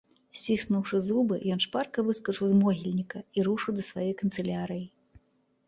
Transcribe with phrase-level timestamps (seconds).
[0.43, 4.85] Сціснуўшы зубы, ён шпарка выскачыў з могільніка і рушыў да сваёй канцылярыі.